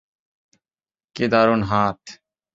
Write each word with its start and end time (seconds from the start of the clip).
কি 1.15 1.25
দারুন 1.31 1.61
হাত! 1.69 1.99